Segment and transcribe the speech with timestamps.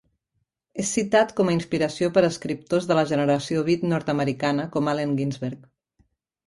[0.83, 5.71] És citat com a inspiració per escriptors de la generació beat nord-americana com Allen Ginsberg.